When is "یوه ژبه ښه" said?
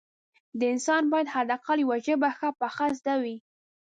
1.83-2.49